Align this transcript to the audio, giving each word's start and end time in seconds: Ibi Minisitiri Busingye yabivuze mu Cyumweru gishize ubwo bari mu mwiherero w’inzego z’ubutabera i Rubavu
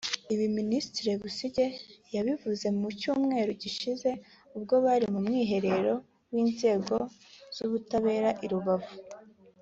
Ibi 0.33 0.45
Minisitiri 0.57 1.09
Busingye 1.21 1.65
yabivuze 2.15 2.67
mu 2.79 2.87
Cyumweru 2.99 3.51
gishize 3.61 4.09
ubwo 4.57 4.75
bari 4.85 5.05
mu 5.13 5.19
mwiherero 5.25 5.93
w’inzego 6.31 6.95
z’ubutabera 7.55 8.29
i 8.45 8.47
Rubavu 8.51 8.93